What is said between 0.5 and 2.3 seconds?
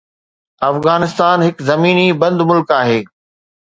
افغانستان هڪ زميني